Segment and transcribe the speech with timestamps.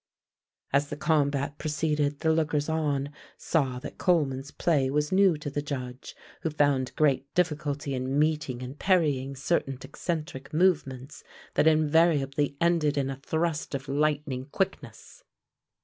[0.73, 5.61] As the combat proceeded, the lookers on saw that Coleman's play was new to the
[5.61, 12.97] Judge, who found great difficulty in meeting and parrying certain eccentric movements that invariably ended
[12.97, 15.23] in a thrust of lightning quickness.